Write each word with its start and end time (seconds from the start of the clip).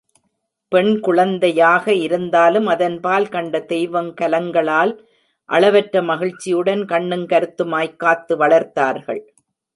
பெண்குழந்தையாக 0.71 1.87
இருந்தாலும் 1.87 2.67
அதன்பால் 2.67 3.29
கண்ட 3.29 3.59
தெய்வங்கலங்களால் 3.59 4.93
அளவற்ற 5.45 6.01
மகிழ்ச்சியுடன் 6.01 6.85
கண்ணுங் 6.85 7.27
கருத்துமாய்க் 7.27 7.95
காத்து 7.95 8.37
வளர்த்தார்கள். 8.37 9.21